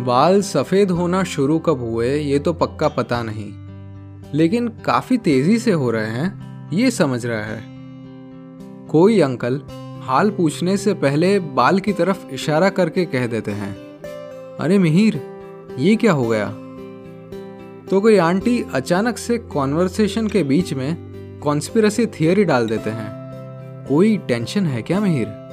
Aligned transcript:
बाल 0.00 0.40
सफ़ेद 0.42 0.90
होना 0.90 1.22
शुरू 1.24 1.58
कब 1.58 1.80
हुए, 1.80 2.16
ये 2.16 2.38
तो 2.38 2.52
पक्का 2.52 2.88
पता 2.88 3.22
नहीं। 3.22 3.52
लेकिन 4.34 4.68
काफ़ी 4.84 5.16
तेज़ी 5.18 5.58
से 5.58 5.72
हो 5.72 5.90
रहे 5.90 6.06
हैं, 6.06 6.70
ये 6.72 6.90
समझ 6.90 7.26
रहा 7.26 7.44
है। 7.44 7.62
कोई 8.88 9.20
अंकल 9.20 9.60
हाल 10.02 10.30
पूछने 10.30 10.76
से 10.76 10.94
पहले 10.94 11.38
बाल 11.40 11.80
की 11.80 11.92
तरफ़ 11.92 12.26
इशारा 12.28 12.68
करके 12.68 13.04
कह 13.04 13.26
देते 13.26 13.50
हैं, 13.50 13.74
अरे 14.56 14.78
मिहिर, 14.78 15.20
ये 15.78 15.96
क्या 15.96 16.12
हो 16.12 16.26
गया? 16.28 16.48
तो 17.90 18.00
कोई 18.00 18.16
आंटी 18.16 18.64
अचानक 18.74 19.18
से 19.18 19.38
कॉन्वर्सेशन 19.38 20.28
के 20.28 20.42
बीच 20.42 20.72
में 20.74 21.40
कॉन्स्पिरसी 21.42 22.06
थियरी 22.06 22.44
डाल 22.44 22.66
देते 22.66 22.90
हैं। 22.90 23.08
कोई 23.88 24.16
टेंशन 24.18 24.66
है 24.66 24.82
क्या 24.82 25.00
मिहिर? 25.00 25.45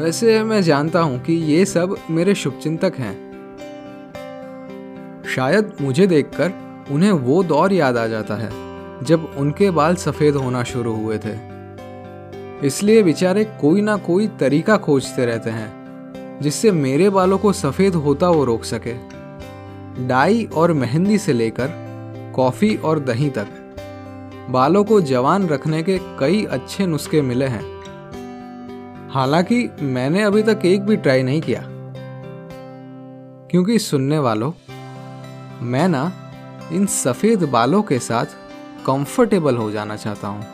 वैसे 0.00 0.42
मैं 0.42 0.60
जानता 0.62 1.00
हूँ 1.00 1.18
कि 1.22 1.32
ये 1.32 1.64
सब 1.64 1.94
मेरे 2.10 2.34
शुभचिंतक 2.34 2.92
हैं। 2.98 3.12
शायद 5.28 5.72
मुझे 5.80 6.06
देखकर 6.06 6.52
उन्हें 6.90 7.10
वो 7.10 7.42
दौर 7.42 7.72
याद 7.72 7.96
आ 7.96 8.06
जाता 8.06 8.34
है, 8.34 8.48
जब 9.04 9.24
उनके 9.38 9.70
बाल 9.70 9.94
सफ़ेद 9.94 10.36
होना 10.36 10.62
शुरू 10.62 10.94
हुए 10.96 11.18
थे। 11.18 11.34
इसलिए 12.66 13.02
बेचारे 13.02 13.44
कोई 13.60 13.80
ना 13.80 13.96
कोई 13.96 14.26
तरीका 14.40 14.76
खोजते 14.76 15.26
रहते 15.26 15.50
हैं, 15.50 16.38
जिससे 16.42 16.70
मेरे 16.70 17.10
बालों 17.10 17.38
को 17.38 17.52
सफ़ेद 17.52 17.94
होता 17.94 18.28
वो 18.28 18.44
रोक 18.44 18.64
सके। 18.64 18.94
डाई 20.08 20.48
और 20.54 20.72
मेहंदी 20.72 21.18
से 21.18 21.32
लेकर 21.32 21.68
कॉफ़ी 22.36 22.76
और 22.76 22.98
दही 23.00 23.28
तक, 23.30 23.48
बालों 24.50 24.84
को 24.84 25.00
जवान 25.00 25.48
रखने 25.48 25.82
के 25.82 25.98
कई 26.20 26.44
अच्छे 26.44 26.86
नुस्खे 26.86 27.22
मिले 27.22 27.46
हैं। 27.46 27.79
हालाँकि 29.14 29.70
मैंने 29.80 30.22
अभी 30.22 30.42
तक 30.42 30.60
एक 30.64 30.82
भी 30.82 30.96
ट्राई 30.96 31.22
नहीं 31.22 31.40
किया। 31.40 31.62
क्योंकि 33.50 33.78
सुनने 33.78 34.18
वालों, 34.18 34.52
मैं 35.62 35.88
ना 35.88 36.12
इन 36.72 36.86
सफ़ेद 36.86 37.42
बालों 37.42 37.82
के 37.82 37.98
साथ 37.98 38.26
कंफर्टेबल 38.86 39.56
हो 39.56 39.70
जाना 39.70 39.96
चाहता 39.96 40.28
हूँ। 40.28 40.46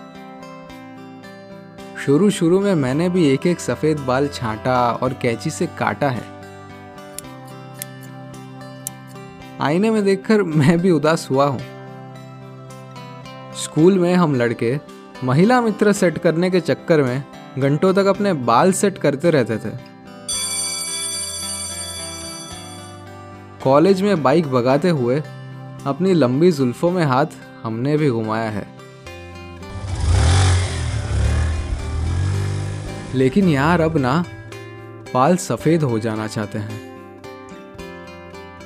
शुरू 2.07 2.31
शुरू 2.31 2.61
में 2.61 2.75
मैंने 2.75 3.09
भी 3.09 3.29
एक 3.29 3.47
एक 3.47 3.61
सफ़ेद 3.61 3.99
बाल 3.99 4.29
छांटा 4.29 4.93
और 4.93 5.12
कैची 5.12 5.51
से 5.51 5.67
काटा 5.67 6.11
है। 6.11 6.25
आईने 9.61 9.91
में 9.91 10.05
देखकर 10.05 10.43
मैं 10.43 10.79
भी 10.79 10.91
उदास 10.91 11.29
हुआ 11.31 11.47
हूँ। 11.47 11.61
स्कूल 13.55 13.99
में 13.99 14.15
हम 14.15 14.34
लड़के 14.34 14.79
महिला 15.25 15.61
मित्र 15.61 15.93
सेट 15.93 16.19
करने 16.19 16.51
के 16.51 16.61
चक्कर 16.61 17.03
में 17.03 17.25
घंटों 17.59 17.95
तक 17.95 18.07
अपने 18.07 18.33
बाल 18.33 18.73
सेट 18.73 18.99
करते 18.99 19.31
रहते 19.31 19.57
थे। 19.57 19.71
कॉलेज 23.65 24.03
में 24.03 24.23
बाइक 24.23 24.47
भगाते 24.47 24.89
हुए 24.89 25.23
अपनी 25.87 26.12
लंबी 26.12 26.53
जुल्फों 26.53 26.91
में 26.91 27.05
हाथ 27.05 27.27
हमने 27.62 27.97
भी 27.97 28.11
घुमाया 28.11 28.51
है। 28.51 28.67
लेकिन 33.15 33.49
यार 33.49 33.81
अब 33.81 33.97
ना, 33.97 34.25
बाल 35.15 35.37
सफ़ेद 35.37 35.83
हो 35.83 35.99
जाना 35.99 36.27
चाहते 36.27 36.59
हैं। 36.59 36.87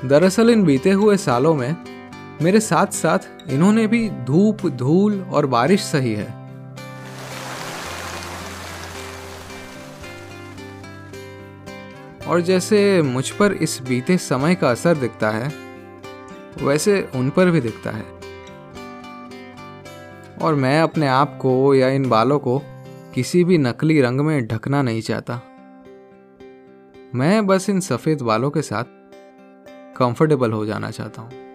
दरअसल 0.05 0.51
इन 0.51 0.65
बीते 0.65 0.91
हुए 0.91 1.17
सालों 1.17 1.55
में 1.55 1.77
मेरे 2.43 2.61
साथ 2.61 2.87
साथ 2.87 3.19
इन्होंने 3.49 3.87
भी 3.87 4.11
धूप, 4.11 4.67
धूल 4.67 5.21
और 5.23 5.47
बारिश 5.47 5.81
सही 5.81 6.15
है। 6.15 6.40
और 12.31 12.41
जैसे 12.41 13.03
मुझ 13.03 13.31
पर 13.31 13.53
इस 13.53 13.83
बीते 13.83 14.19
समय 14.19 14.55
का 14.55 14.71
असर 14.71 14.95
दिखता 14.95 15.31
है, 15.31 15.53
वैसे 16.63 17.09
उन 17.15 17.31
पर 17.31 17.51
भी 17.51 17.61
दिखता 17.61 17.91
है। 17.91 18.05
और 20.43 20.55
मैं 20.55 20.81
अपने 20.83 21.07
आप 21.07 21.39
को 21.43 21.75
या 21.75 21.89
इन 21.89 22.09
बालों 22.09 22.39
को 22.39 22.63
किसी 23.15 23.45
भी 23.45 23.59
नकली 23.59 24.01
रंग 24.01 24.21
में 24.21 24.47
ढकना 24.47 24.83
नहीं 24.83 25.03
चाहता। 25.03 25.41
मैं 27.15 27.47
बस 27.47 27.71
इन 27.71 27.81
सफ़ेद 27.81 28.23
बालों 28.23 28.51
के 28.51 28.63
साथ 28.63 28.85
कंफर्टेबल 29.97 30.53
हो 30.53 30.67
जाना 30.67 30.91
चाहता 30.91 31.23
हूँ। 31.23 31.50